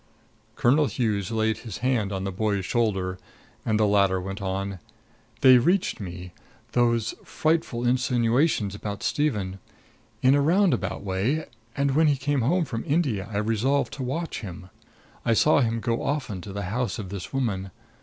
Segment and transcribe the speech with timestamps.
[0.55, 3.19] Colonel Hughes laid his hand on the boy's shoulder,
[3.63, 4.79] and the latter went on:
[5.41, 6.33] "They reached me
[6.71, 9.59] those frightful insinuations about Stephen
[10.23, 11.45] in a round about way;
[11.77, 14.71] and when he came home from India I resolved to watch him.
[15.23, 17.69] I saw him go often to the house of this woman.